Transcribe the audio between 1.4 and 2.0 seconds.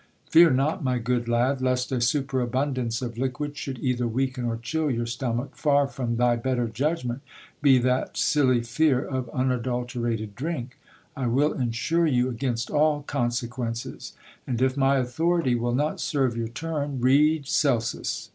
lest